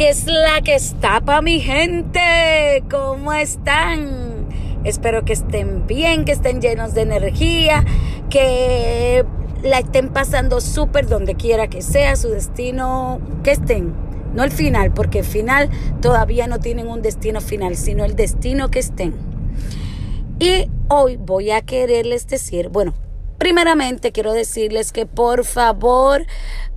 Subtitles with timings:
[0.00, 2.82] que es la que está para mi gente.
[2.90, 4.48] ¿Cómo están?
[4.82, 7.84] Espero que estén bien, que estén llenos de energía,
[8.30, 9.26] que
[9.62, 13.92] la estén pasando súper donde quiera que sea su destino, que estén.
[14.32, 15.68] No el final, porque el final
[16.00, 19.14] todavía no tienen un destino final, sino el destino que estén.
[20.38, 22.94] Y hoy voy a quererles decir, bueno,
[23.40, 26.26] Primeramente quiero decirles que por favor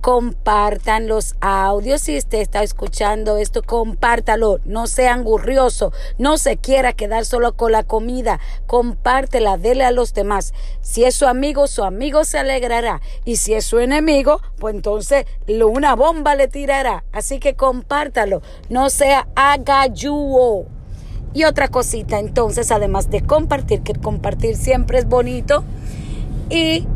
[0.00, 2.00] compartan los audios.
[2.00, 4.60] Si usted está escuchando esto, compártalo.
[4.64, 5.92] No sea angurrioso.
[6.16, 8.40] No se quiera quedar solo con la comida.
[8.66, 10.54] Compártela, dele a los demás.
[10.80, 13.02] Si es su amigo, su amigo se alegrará.
[13.26, 17.04] Y si es su enemigo, pues entonces una bomba le tirará.
[17.12, 18.40] Así que compártalo.
[18.70, 20.64] No sea agayúo.
[21.34, 25.64] Y otra cosita, entonces, además de compartir, que compartir siempre es bonito
[26.50, 26.86] y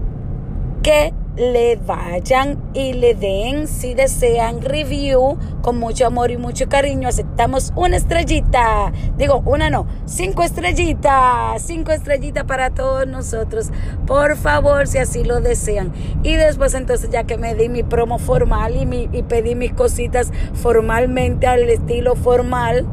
[0.83, 7.09] que le vayan y le den, si desean, review con mucho amor y mucho cariño.
[7.09, 8.93] Aceptamos una estrellita.
[9.17, 11.63] Digo, una no, cinco estrellitas.
[11.63, 13.71] Cinco estrellitas para todos nosotros.
[14.07, 15.93] Por favor, si así lo desean.
[16.25, 19.73] Y después, entonces, ya que me di mi promo formal y, mi, y pedí mis
[19.73, 22.85] cositas formalmente al estilo formal.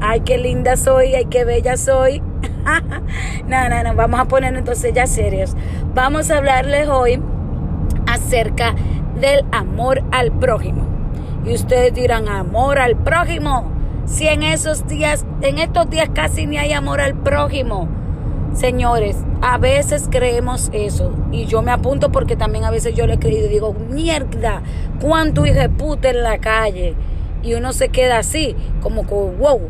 [0.00, 2.22] Ay, qué linda soy, ay, qué bella soy.
[3.46, 5.54] no, no, no, vamos a poner entonces ya serios.
[5.94, 7.20] Vamos a hablarles hoy
[8.06, 8.74] acerca
[9.20, 10.86] del amor al prójimo.
[11.44, 13.70] Y ustedes dirán, amor al prójimo.
[14.06, 17.88] Si en esos días, en estos días casi ni hay amor al prójimo.
[18.54, 21.12] Señores, a veces creemos eso.
[21.32, 24.62] Y yo me apunto porque también a veces yo le he creído y digo, mierda,
[25.00, 26.94] cuánto hijo de puta en la calle.
[27.42, 29.60] Y uno se queda así, como con, wow,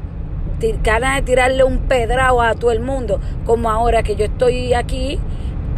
[0.82, 5.18] ganas de tirarle un pedrao a todo el mundo, como ahora que yo estoy aquí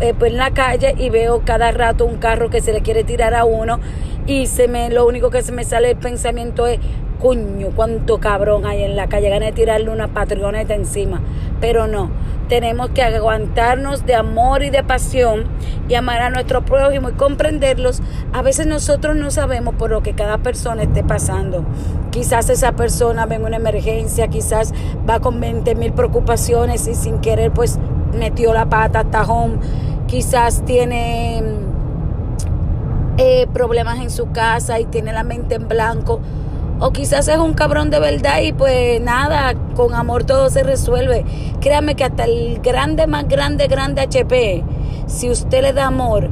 [0.00, 3.02] eh, pues en la calle y veo cada rato un carro que se le quiere
[3.02, 3.80] tirar a uno
[4.26, 6.78] y se me lo único que se me sale el pensamiento es
[7.20, 11.20] coño, cuánto cabrón hay en la calle, ganas de tirarle una patrioneta encima,
[11.60, 12.10] pero no,
[12.48, 15.44] tenemos que aguantarnos de amor y de pasión
[15.88, 18.00] y amar a nuestro prójimo y comprenderlos.
[18.32, 21.64] A veces nosotros no sabemos por lo que cada persona esté pasando.
[22.10, 24.72] Quizás esa persona ve una emergencia, quizás
[25.08, 27.78] va con 20 mil preocupaciones y sin querer pues
[28.16, 29.60] metió la pata tajón.
[30.06, 31.42] Quizás tiene
[33.18, 36.20] eh, problemas en su casa y tiene la mente en blanco
[36.78, 41.24] o quizás es un cabrón de verdad y pues nada, con amor todo se resuelve.
[41.60, 44.62] Créame que hasta el grande, más grande, grande HP,
[45.06, 46.28] si usted le da amor,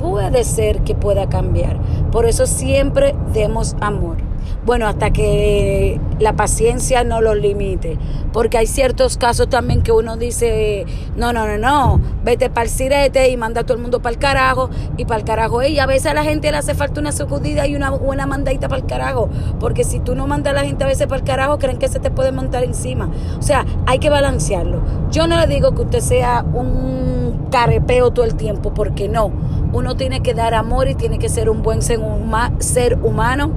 [0.00, 1.78] puede ser que pueda cambiar.
[2.10, 4.27] Por eso siempre demos amor.
[4.64, 7.98] Bueno, hasta que la paciencia no lo limite.
[8.32, 10.84] Porque hay ciertos casos también que uno dice,
[11.16, 14.12] no, no, no, no, vete para el sirete y manda a todo el mundo para
[14.12, 15.62] el carajo y para el carajo.
[15.62, 18.68] Y a veces a la gente le hace falta una sacudida y una buena mandadita
[18.68, 19.30] para el carajo.
[19.58, 21.88] Porque si tú no mandas a la gente a veces para el carajo, creen que
[21.88, 23.10] se te puede montar encima.
[23.38, 24.82] O sea, hay que balancearlo.
[25.10, 29.30] Yo no le digo que usted sea un carepeo todo el tiempo, porque no.
[29.72, 33.52] Uno tiene que dar amor y tiene que ser un buen ser humano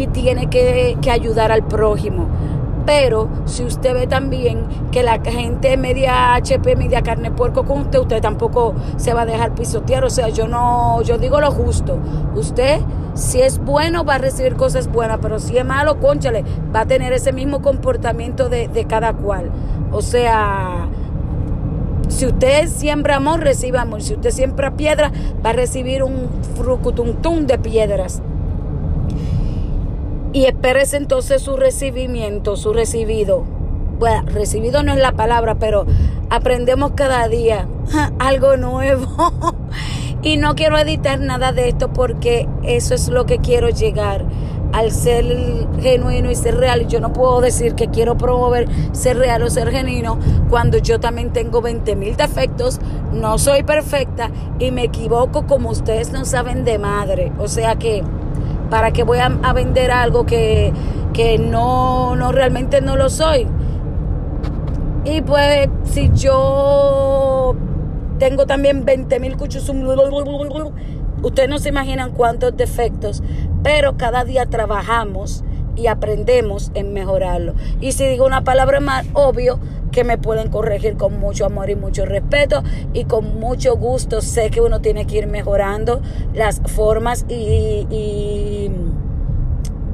[0.00, 2.26] y tiene que, ayudar al prójimo.
[2.86, 7.98] Pero si usted ve también que la gente media HP, media carne puerco con usted,
[7.98, 10.04] usted tampoco se va a dejar pisotear.
[10.04, 11.98] O sea, yo no, yo digo lo justo.
[12.34, 12.80] Usted,
[13.12, 16.44] si es bueno, va a recibir cosas buenas, pero si es malo, conchale,
[16.74, 19.50] va a tener ese mismo comportamiento de, de cada cual.
[19.92, 20.88] O sea,
[22.08, 24.00] si usted siembra amor, recibe amor.
[24.00, 25.12] Si usted siembra piedra,
[25.44, 28.22] va a recibir un frucutuntum de piedras
[30.32, 33.44] y espérese entonces su recibimiento, su recibido.
[33.98, 35.86] Bueno, recibido no es la palabra, pero
[36.30, 37.68] aprendemos cada día
[38.18, 39.06] algo nuevo.
[40.22, 44.24] y no quiero editar nada de esto porque eso es lo que quiero llegar
[44.72, 45.24] al ser
[45.80, 46.86] genuino y ser real.
[46.88, 50.18] Yo no puedo decir que quiero promover ser real o ser genuino
[50.50, 52.80] cuando yo también tengo 20 mil defectos,
[53.12, 57.32] no soy perfecta y me equivoco como ustedes no saben de madre.
[57.38, 58.04] O sea que
[58.70, 60.72] ¿Para qué voy a, vender algo que,
[61.40, 63.46] no, no realmente no lo soy?
[65.04, 67.54] Y pues si yo
[68.18, 69.70] tengo también 20 mil cuchos,
[71.22, 73.22] ustedes no se imaginan cuántos defectos,
[73.62, 75.44] pero cada día trabajamos
[75.78, 77.54] y aprendemos en mejorarlo.
[77.80, 79.58] Y si digo una palabra más, obvio
[79.92, 84.20] que me pueden corregir con mucho amor y mucho respeto y con mucho gusto.
[84.20, 86.02] Sé que uno tiene que ir mejorando
[86.34, 88.70] las formas y, y,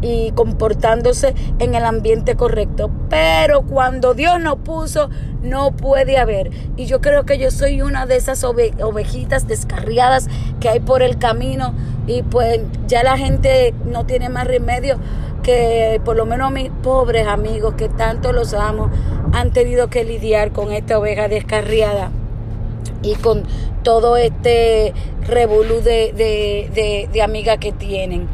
[0.00, 2.90] y comportándose en el ambiente correcto.
[3.08, 5.10] Pero cuando Dios nos puso,
[5.42, 6.50] no puede haber.
[6.76, 10.28] Y yo creo que yo soy una de esas ovejitas descarriadas
[10.60, 11.75] que hay por el camino
[12.06, 14.98] y pues ya la gente no tiene más remedio
[15.44, 18.91] que por lo menos mis pobres amigos, que tanto los amo,
[19.32, 22.11] han tenido que lidiar con esta oveja descarriada
[23.02, 23.44] y con
[23.85, 24.94] todo este
[25.29, 28.26] revolú de, de, de amigas que tienen.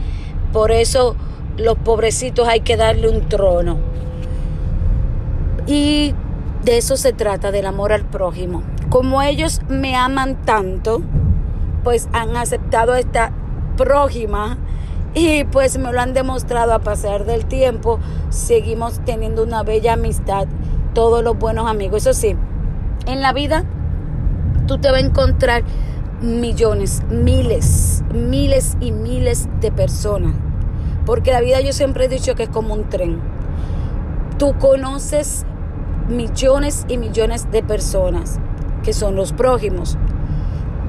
[0.53, 1.17] Por eso
[1.59, 3.77] los pobrecitos hay que darle un trono.
[5.67, 6.15] Y
[6.65, 8.63] de eso se trata, del amor al prójimo.
[8.89, 11.03] Como ellos me aman tanto,
[11.83, 13.33] pues han aceptado esta
[13.77, 14.59] prójima
[15.15, 17.99] y pues me lo han demostrado a pasar del tiempo.
[18.31, 20.47] Seguimos teniendo una bella amistad,
[20.95, 22.07] todos los buenos amigos.
[22.07, 22.37] Eso sí,
[23.07, 23.65] en la vida
[24.67, 25.65] tú te vas a encontrar
[26.21, 30.35] millones, miles, miles y miles de personas.
[31.07, 33.21] Porque la vida yo siempre he dicho que es como un tren.
[34.39, 35.45] Tú conoces
[36.09, 38.39] millones y millones de personas
[38.83, 39.99] que son los prójimos.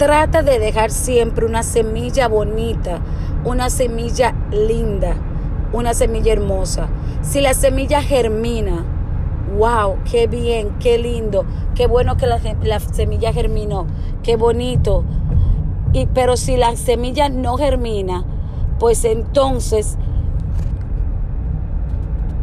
[0.01, 3.01] Trata de dejar siempre una semilla bonita,
[3.45, 5.13] una semilla linda,
[5.73, 6.89] una semilla hermosa.
[7.21, 8.83] Si la semilla germina,
[9.59, 11.45] wow, qué bien, qué lindo,
[11.75, 13.85] qué bueno que la, la semilla germinó,
[14.23, 15.03] qué bonito.
[15.93, 18.25] Y, pero si la semilla no germina,
[18.79, 19.99] pues entonces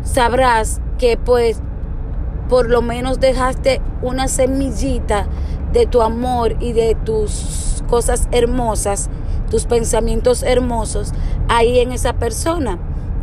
[0.04, 1.60] sabrás que pues
[2.48, 5.26] por lo menos dejaste una semillita
[5.72, 9.08] de tu amor y de tus cosas hermosas,
[9.50, 11.12] tus pensamientos hermosos
[11.48, 12.78] ahí en esa persona.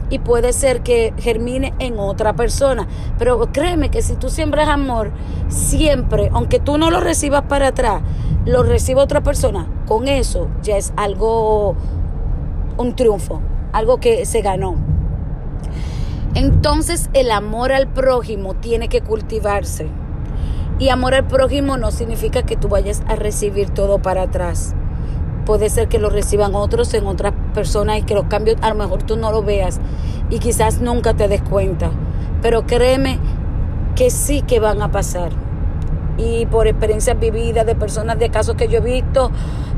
[0.10, 2.88] Y puede ser que germine en otra persona.
[3.18, 5.12] Pero créeme que si tú siembras amor,
[5.48, 8.04] siempre, aunque tú no lo recibas para atrás,
[8.46, 11.76] lo recibe otra persona, con eso ya es algo,
[12.78, 13.42] un triunfo,
[13.74, 14.76] algo que se ganó.
[16.36, 19.88] Entonces el amor al prójimo tiene que cultivarse.
[20.78, 24.76] Y amor al prójimo no significa que tú vayas a recibir todo para atrás.
[25.46, 28.76] Puede ser que lo reciban otros en otras personas y que los cambios a lo
[28.76, 29.80] mejor tú no lo veas
[30.30, 31.92] y quizás nunca te des cuenta.
[32.42, 33.20] Pero créeme
[33.96, 35.32] que sí que van a pasar.
[36.18, 39.32] Y por experiencias vividas de personas de casos que yo he visto,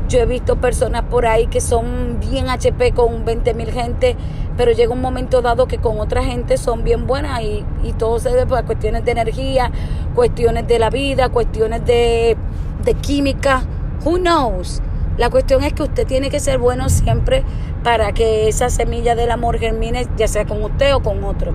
[0.08, 4.16] yo he visto personas por ahí que son bien HP con 20 mil gente,
[4.56, 8.18] pero llega un momento dado que con otra gente son bien buenas y, y todo
[8.18, 9.70] se debe a cuestiones de energía,
[10.14, 12.36] cuestiones de la vida, cuestiones de,
[12.84, 13.62] de química.
[14.04, 14.80] Who knows?
[15.18, 17.44] La cuestión es que usted tiene que ser bueno siempre
[17.84, 21.52] para que esa semilla del amor germine, ya sea con usted o con otro.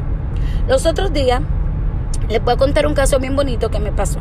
[0.68, 1.42] Los otros días
[2.30, 4.20] les voy a contar un caso bien bonito que me pasó.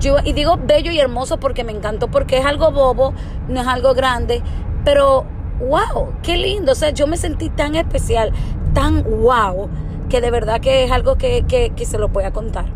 [0.00, 3.12] Yo, y digo bello y hermoso porque me encantó, porque es algo bobo,
[3.48, 4.42] no es algo grande,
[4.84, 5.26] pero
[5.60, 6.72] wow, qué lindo.
[6.72, 8.32] O sea, yo me sentí tan especial,
[8.72, 9.68] tan wow,
[10.08, 12.66] que de verdad que es algo que, que, que se lo voy a contar.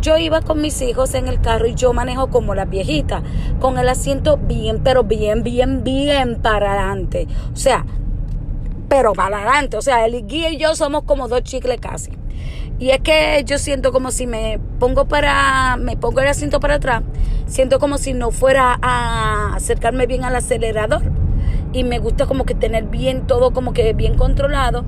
[0.00, 3.22] Yo iba con mis hijos en el carro y yo manejo como la viejita,
[3.60, 7.28] con el asiento bien, pero bien, bien, bien para adelante.
[7.52, 7.84] O sea,
[8.88, 9.76] pero para adelante.
[9.76, 12.10] O sea, el guía y yo somos como dos chicles casi.
[12.78, 16.74] Y es que yo siento como si me pongo para, me pongo el asiento para
[16.74, 17.02] atrás,
[17.46, 21.02] siento como si no fuera a acercarme bien al acelerador.
[21.72, 24.84] Y me gusta como que tener bien todo como que bien controlado,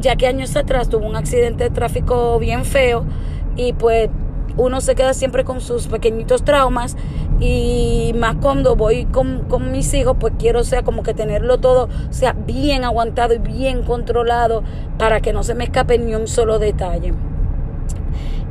[0.00, 3.04] ya que años atrás tuve un accidente de tráfico bien feo
[3.56, 4.10] y pues
[4.56, 6.96] uno se queda siempre con sus pequeñitos traumas
[7.40, 11.88] y más cuando voy con, con, mis hijos, pues quiero sea como que tenerlo todo,
[12.10, 14.62] sea, bien aguantado y bien controlado
[14.98, 17.12] para que no se me escape ni un solo detalle.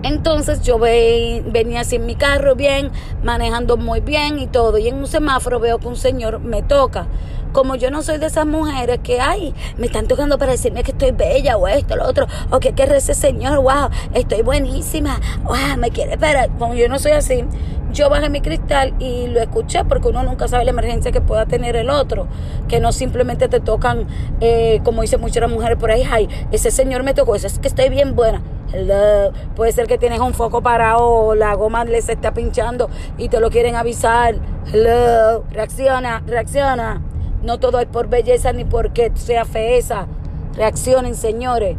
[0.04, 2.92] Entonces yo ve, venía así en mi carro bien,
[3.24, 4.78] manejando muy bien y todo.
[4.78, 7.08] Y en un semáforo veo que un señor me toca.
[7.54, 10.92] Como yo no soy de esas mujeres que, ay, me están tocando para decirme que
[10.92, 15.78] estoy bella o esto, lo otro, o que qué ese señor, wow, estoy buenísima, wow,
[15.78, 16.48] me quiere para.
[16.48, 17.46] Como yo no soy así,
[17.92, 21.46] yo bajé mi cristal y lo escuché porque uno nunca sabe la emergencia que pueda
[21.46, 22.28] tener el otro,
[22.68, 24.08] que no simplemente te tocan,
[24.42, 27.68] eh, como dicen muchas mujeres por ahí, ay, ese señor me tocó, eso es que
[27.68, 28.42] estoy bien buena.
[28.74, 29.32] Hello.
[29.56, 33.40] Puede ser que tienes un foco parado o la goma les está pinchando y te
[33.40, 34.36] lo quieren avisar.
[34.72, 35.44] Hello.
[35.52, 37.13] Reacciona, reacciona.
[37.44, 40.08] No todo es por belleza ni porque sea feeza.
[40.56, 41.76] Reaccionen, señores.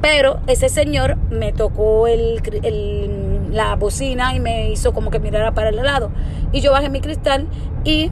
[0.00, 2.40] Pero ese señor me tocó el,
[3.50, 6.10] la bocina y me hizo como que mirara para el lado.
[6.52, 7.46] Y yo bajé mi cristal
[7.84, 8.10] y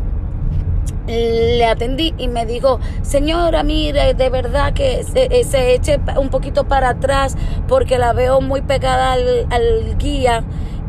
[1.06, 6.64] le atendí y me dijo, señora, mire, de verdad que se, se, eche un poquito
[6.64, 7.36] para atrás
[7.68, 10.44] porque la veo muy pegada al guía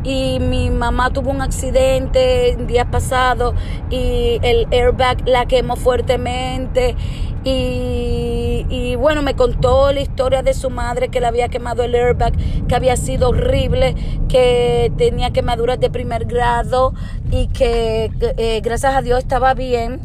[0.08, 3.54] y mi mamá tuvo un accidente el día pasado
[3.90, 6.96] y el airbag la quemó fuertemente
[7.44, 11.94] y, y, bueno, me contó la historia de su madre que le había quemado el
[11.94, 12.32] airbag,
[12.66, 13.94] que había sido horrible,
[14.28, 16.94] que tenía quemaduras de primer grado
[17.30, 20.00] y que eh, gracias a Dios estaba bien,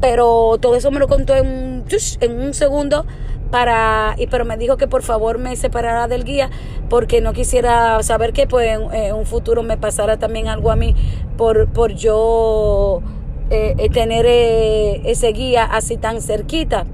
[0.00, 1.84] pero todo eso me lo contó en,
[2.20, 3.06] en un segundo,
[3.50, 6.50] para y pero me dijo que por favor me separara del guía
[6.88, 10.94] porque no quisiera saber que pues en, un futuro me pasara también algo a mí
[11.36, 13.02] por por yo
[13.50, 16.84] eh, eh, tener eh, ese guía así tan cerquita.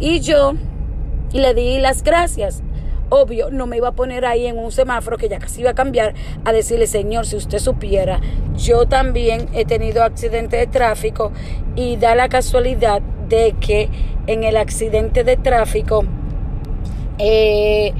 [0.00, 0.54] Y yo
[1.32, 2.62] le di las gracias
[3.10, 5.74] obvio, no me iba a poner ahí en un semáforo que ya casi iba a
[5.74, 8.20] cambiar a decirle, Señor, si usted supiera,
[8.56, 11.32] yo también he tenido accidente de tráfico
[11.76, 13.88] y da la casualidad de que
[14.26, 16.04] en el accidente de tráfico
[17.18, 17.92] eh,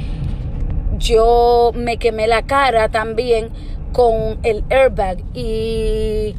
[0.98, 3.50] yo me quemé la cara también
[3.92, 6.34] con el airbag y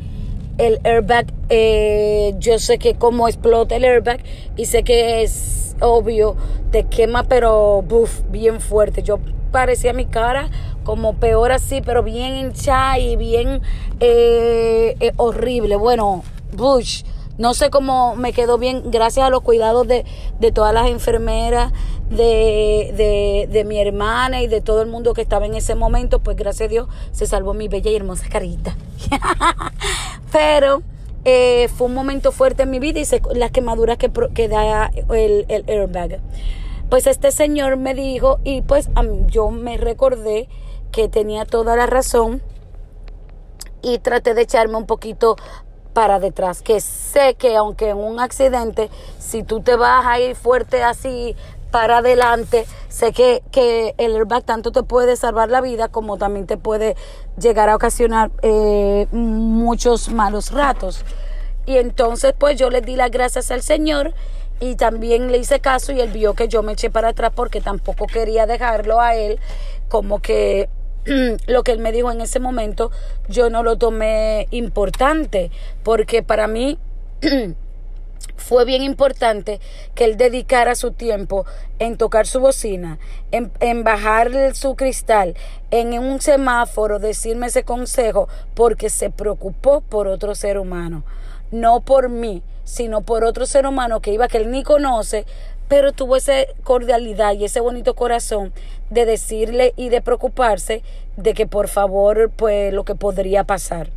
[0.60, 4.20] el airbag, eh, yo sé que cómo explota el airbag
[4.58, 6.36] y sé que es obvio,
[6.72, 9.02] te quema pero buff, bien fuerte.
[9.02, 9.20] Yo
[9.52, 10.50] parecía mi cara
[10.84, 13.62] como peor así, pero bien hinchada y bien
[14.02, 15.78] eh, eh, horrible.
[15.78, 17.04] Bueno, Bush.
[17.38, 20.04] No sé cómo me quedó bien, gracias a los cuidados de,
[20.42, 21.72] de todas las enfermeras,
[22.10, 26.20] de, de, de, mi hermana y de todo el mundo que estaba en ese momento,
[26.20, 28.76] pues gracias a Dios se salvó mi bella y hermosa carita.
[30.32, 30.82] Pero
[31.26, 33.06] eh, fue un momento fuerte en mi vida y
[33.36, 36.20] las quemaduras que, que da el, el, airbag.
[36.90, 38.90] Pues este señor me dijo y pues
[39.28, 40.50] yo me recordé
[40.92, 42.42] que tenía toda la razón
[43.82, 45.36] y traté de echarme un poquito
[45.94, 50.36] para detrás, que sé que aunque en un accidente, si tú te vas a ir
[50.36, 51.36] fuerte así
[51.72, 56.48] para adelante, sé que, que el airbag tanto te puede salvar la vida como también
[56.48, 56.96] te puede
[57.40, 61.06] llegar a ocasionar eh, muchos malos ratos.
[61.66, 64.14] Y entonces pues yo le di las gracias al Señor
[64.60, 67.62] y también le hice caso y él vio que yo me eché para atrás porque
[67.62, 69.40] tampoco quería dejarlo a él
[69.88, 70.70] como que
[71.48, 72.92] lo que él me dijo en ese momento
[73.28, 75.52] yo no lo tomé importante
[75.84, 76.78] porque para mí
[78.36, 79.60] fue bien importante
[79.96, 81.46] que él dedicara su tiempo
[81.78, 83.00] en tocar su bocina,
[83.32, 85.36] en, en, bajar su cristal,
[85.72, 91.04] en un semáforo decirme ese consejo, porque se preocupó por otro ser humano,
[91.52, 95.26] no por mí, sino por otro ser humano que iba que él ni conoce,
[95.68, 96.34] pero tuvo esa
[96.64, 98.52] cordialidad y ese bonito corazón
[98.90, 100.82] de decirle y de preocuparse
[101.16, 103.92] de que por favor, pues lo que podría pasar.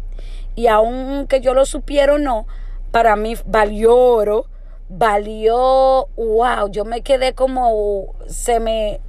[0.54, 2.46] Y aunque yo lo supiera o no,
[2.92, 4.46] para mí valió oro,
[4.88, 9.00] valió, wow, yo me quedé como, se me,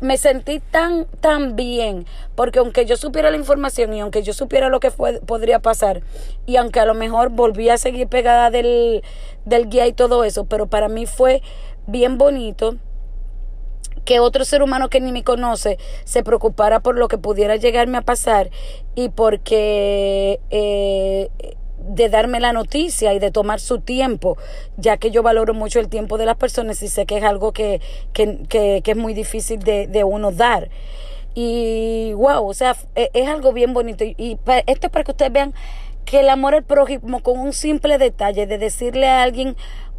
[0.00, 4.68] me sentí tan, tan bien, porque aunque yo supiera la información y aunque yo supiera
[4.68, 6.02] lo que fue, podría pasar,
[6.44, 9.02] y aunque a lo mejor volví a seguir pegada del,
[9.46, 11.42] del guía y todo eso, pero para mí fue
[11.86, 12.76] bien bonito
[14.04, 17.98] que otro ser humano que ni me conoce se preocupara por lo que pudiera llegarme
[17.98, 18.50] a pasar
[18.94, 21.28] y porque eh,
[21.88, 24.36] de darme la noticia y de tomar su tiempo,
[24.76, 27.52] ya que yo valoro mucho el tiempo de las personas y sé que es algo
[27.52, 27.80] que,
[28.12, 30.68] que, que, que es muy difícil de, de, uno dar.
[31.34, 34.04] Y wow, o sea, e, es, algo bien bonito.
[34.04, 35.54] Y, esto es para que ustedes vean
[36.04, 39.56] que el amor al prójimo con un simple detalle de decirle a alguien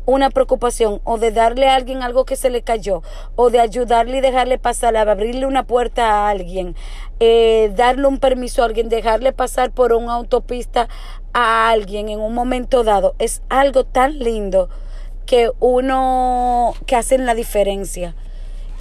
[0.08, 3.04] una preocupación o de darle a alguien algo que se le cayó
[3.36, 6.76] o de ayudarle y dejarle pasar, abrirle una puerta a alguien,
[7.20, 10.88] eh, darle un permiso a alguien, dejarle pasar por una autopista
[11.40, 14.70] a alguien en un momento dado, es algo tan lindo
[15.28, 18.16] que uno que hacen la diferencia.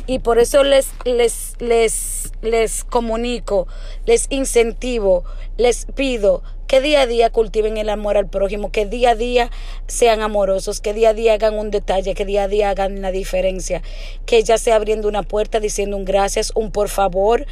[0.07, 3.67] Y por eso les, les, les, les comunico,
[4.07, 5.25] les incentivo,
[5.59, 9.51] les pido que día a día cultiven el amor al prójimo, que día a día
[9.87, 13.13] sean amorosos, que día a día hagan un detalle, que día a día hagan la
[13.13, 13.83] diferencia,
[14.25, 17.47] que ya sea abriendo una puerta, diciendo un gracias, un por favor,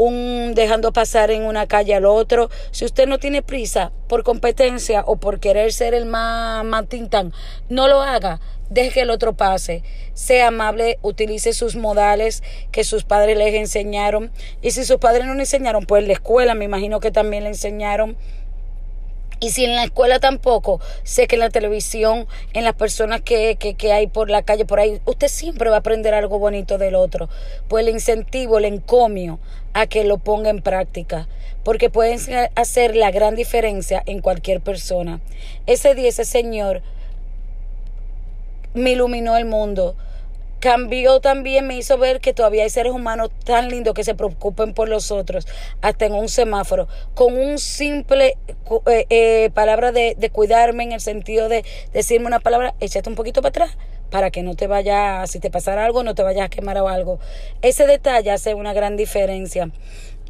[0.00, 2.48] un dejando pasar en una calle al otro.
[2.70, 7.32] Si usted no tiene prisa por competencia o por querer ser el más, más tintán,
[7.68, 8.40] no lo haga.
[8.70, 9.82] Deje que el otro pase.
[10.14, 14.30] Sea amable, utilice sus modales que sus padres les enseñaron.
[14.62, 17.50] Y si sus padres no le enseñaron, pues la escuela me imagino que también le
[17.50, 18.16] enseñaron
[19.40, 23.56] y si en la escuela tampoco, sé que en la televisión, en las personas que,
[23.56, 26.94] que, hay por la calle, por ahí, usted siempre va a aprender algo bonito del
[26.94, 27.30] otro.
[27.66, 29.38] Pues el incentivo, el encomio
[29.72, 31.26] a que lo ponga en práctica.
[31.64, 32.18] Porque pueden
[32.54, 35.20] hacer la gran diferencia en cualquier persona.
[35.66, 36.82] Ese día, ese Señor
[38.74, 39.96] me iluminó el mundo
[40.60, 44.74] cambió también, me hizo ver que todavía hay seres humanos tan lindos que se preocupen
[44.74, 45.46] por los otros,
[45.80, 48.36] hasta en un semáforo, con un simple
[48.86, 53.16] eh, eh, palabra de, de, cuidarme en el sentido de decirme una palabra, échate un
[53.16, 53.76] poquito para atrás
[54.10, 56.88] para que no te vaya, si te pasara algo, no te vayas a quemar o
[56.88, 57.20] algo.
[57.62, 59.70] Ese detalle hace una gran diferencia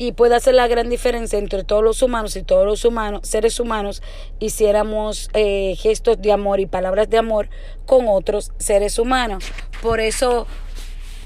[0.01, 3.61] y puede hacer la gran diferencia entre todos los humanos y todos los humanos, seres
[3.61, 4.03] humanos
[4.39, 7.51] hiciéramos eh, gestos de amor y palabras de amor
[7.85, 9.45] con otros seres humanos.
[9.83, 10.47] Por eso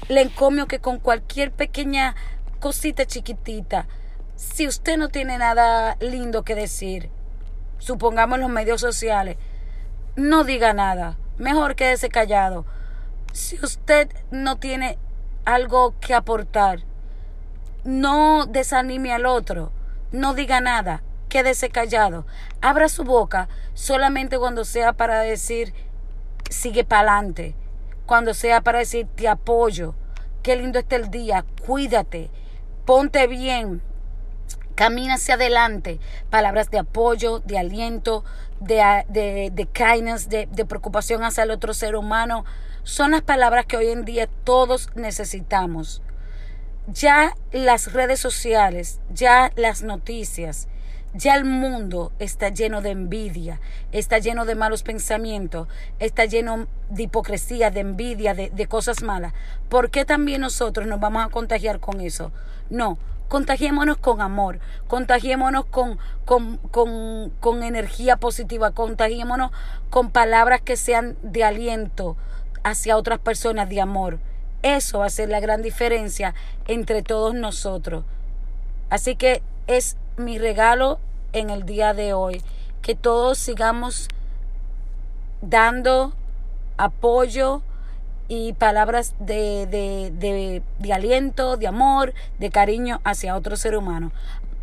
[0.09, 2.17] le encomio que con cualquier pequeña
[2.59, 3.87] cosita chiquitita,
[4.35, 7.09] si usted no tiene nada lindo que decir,
[7.77, 9.37] supongamos los medios sociales,
[10.17, 12.65] no diga nada, mejor quédese callado.
[13.31, 14.97] Si usted no tiene
[15.45, 16.83] algo que aportar,
[17.85, 19.71] no desanime al otro,
[20.11, 22.25] no diga nada, quédese callado.
[22.61, 25.73] Abra su boca solamente cuando sea para decir
[26.49, 27.55] sigue para adelante,
[28.05, 29.95] cuando sea para decir te apoyo,
[30.43, 32.29] qué lindo está el día, cuídate,
[32.85, 33.81] ponte bien,
[34.75, 35.99] camina hacia adelante.
[36.29, 38.23] Palabras de apoyo, de aliento,
[38.59, 42.45] de, de, de kindness, de, de preocupación hacia el otro ser humano,
[42.83, 46.01] son las palabras que hoy en día todos necesitamos.
[46.87, 50.67] Ya las redes sociales, ya las noticias,
[51.15, 53.59] ya el mundo está lleno de envidia,
[53.91, 59.33] está lleno de malos pensamientos, está lleno de hipocresía, de envidia, de, cosas malas.
[59.67, 62.31] ¿Por qué también nosotros nos vamos a contagiar con eso?
[62.69, 62.99] No,
[63.29, 69.51] contagiémonos con amor, contagiémonos con, con, con, con energía positiva, contagiémonos
[69.89, 72.15] con palabras que sean de aliento
[72.63, 74.19] hacia otras personas, de amor.
[74.61, 76.33] Eso va a ser la gran diferencia
[76.67, 78.03] entre todos nosotros.
[78.89, 80.99] Así que es mi regalo
[81.33, 82.41] en el día de hoy.
[82.81, 84.07] Que todos sigamos
[85.41, 86.13] dando
[86.77, 87.61] apoyo
[88.27, 94.11] y palabras de, de, de, de, aliento, de amor, de cariño hacia otro ser humano.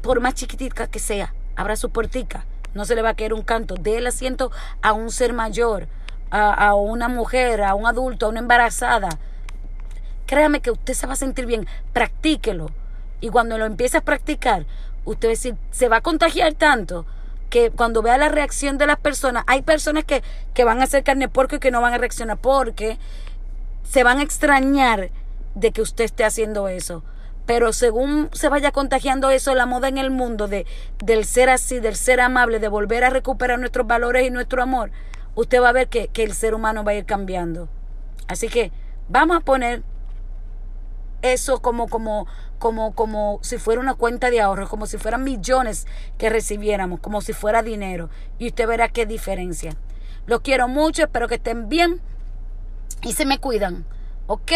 [0.03, 2.45] Por más chiquitita que sea, abra su puertica.
[2.75, 3.75] No se le va a caer un canto.
[3.75, 5.87] Dé el asiento a un ser mayor,
[6.31, 9.11] a, a una mujer, a un adulto, a una embarazada.
[10.33, 11.67] Créame que usted se va a sentir bien.
[11.93, 12.71] Practíquelo.
[13.21, 14.65] Y cuando lo empiece a practicar,
[15.05, 17.05] usted se va a contagiar tanto
[17.51, 20.23] que cuando vea la reacción de las personas, hay personas que,
[20.55, 22.97] que van a hacer carne porco y que no van a reaccionar porque
[23.83, 25.11] se van a extrañar
[25.55, 27.05] de que usted esté haciendo eso.
[27.45, 30.64] Pero según se vaya contagiando eso, la moda en el mundo de,
[31.05, 34.92] del ser así, del ser amable, de volver a recuperar nuestros valores y nuestro amor,
[35.35, 37.68] usted va a ver que, que el ser humano va a ir cambiando.
[38.29, 38.73] Así que
[39.11, 39.83] vamos a poner
[41.23, 42.27] eso como, como,
[42.59, 45.87] como, como si fuera una cuenta de ahorro, como si fueran millones
[46.19, 48.11] que recibiéramos, como si fuera dinero.
[48.39, 49.77] Y usted verá qué diferencia.
[50.27, 52.01] Los quiero mucho, espero que estén bien
[53.03, 53.85] y se me cuidan,
[54.27, 54.53] ¿ok?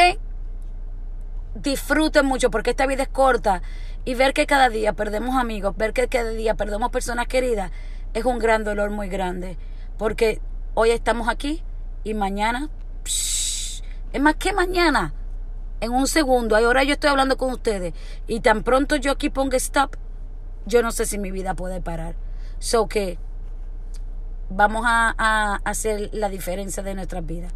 [1.54, 3.62] Disfruten mucho porque esta vida es corta
[4.04, 7.72] y ver que cada día perdemos amigos, ver que cada día perdemos personas queridas,
[8.14, 9.58] es un gran dolor muy grande.
[9.98, 10.40] Porque
[10.74, 11.62] hoy estamos aquí
[12.04, 12.68] y mañana,
[13.04, 13.82] es
[14.20, 15.12] más que mañana
[15.80, 16.56] en un segundo.
[16.56, 17.94] Ahora yo estoy hablando con ustedes
[18.26, 19.96] y tan pronto yo aquí ponga stop,
[20.66, 22.14] yo no sé si mi vida puede parar.
[22.58, 23.18] So que
[24.48, 27.52] vamos a, hacer la diferencia de nuestras vidas.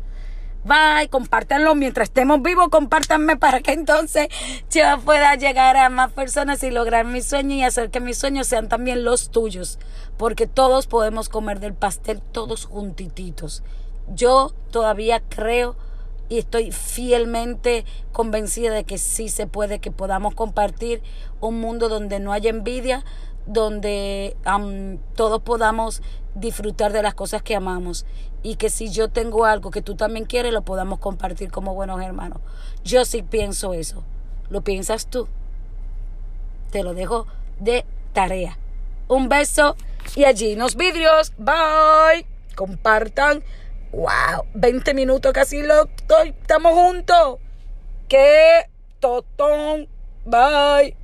[0.62, 4.28] Bye, compártanlo mientras estemos vivos, compártanme para que entonces
[4.70, 8.46] yo pueda llegar a más personas y lograr mi sueño y hacer que mis sueños
[8.46, 9.78] sean también los tuyos,
[10.18, 13.62] porque todos podemos comer del pastel todos juntititos.
[14.14, 15.76] Yo todavía creo
[16.30, 21.02] y estoy fielmente convencida de que sí se puede, que podamos compartir
[21.40, 23.04] un mundo donde no haya envidia,
[23.46, 24.36] donde
[25.16, 26.02] todos podamos
[26.36, 28.06] disfrutar de las cosas que amamos
[28.44, 32.00] y que si yo tengo algo que tú también quieres, lo podamos compartir como buenos
[32.00, 32.38] hermanos.
[32.84, 34.04] Yo sí pienso eso.
[34.50, 35.26] ¿Lo piensas tú?
[36.70, 37.26] Te lo dejo
[37.58, 38.56] de tarea.
[39.08, 39.74] Un beso
[40.14, 41.32] y allí nos vidrios.
[41.38, 42.24] Bye.
[42.54, 43.42] Compartan
[43.92, 44.46] ¡Wow!
[44.54, 47.38] 20 minutos casi lo estoy, estamos juntos.
[48.08, 48.66] ¡Qué
[49.00, 49.88] totón!
[50.24, 50.96] Bye.